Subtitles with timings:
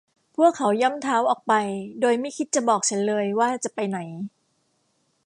[0.35, 1.53] พวกเขาย่ำเท้าออกไป
[2.01, 3.99] โดยไม่คิดจะบอกฉันเลยว่าจะไปไหน